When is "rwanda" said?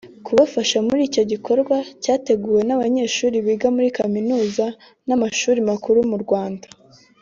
6.25-6.67